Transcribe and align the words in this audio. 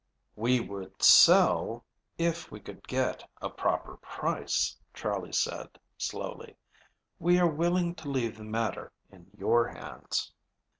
"We 0.35 0.59
would 0.61 1.03
sell, 1.03 1.85
if 2.17 2.49
we 2.51 2.59
could 2.59 2.87
get 2.87 3.23
a 3.39 3.51
proper 3.51 3.97
price," 3.97 4.75
Charley 4.95 5.31
said 5.31 5.77
slowly. 5.95 6.55
"We 7.19 7.37
are 7.37 7.45
willing 7.51 7.93
to 7.93 8.09
leave 8.09 8.35
the 8.39 8.43
matter 8.43 8.91
in 9.11 9.29
your 9.37 9.67
hands." 9.67 10.33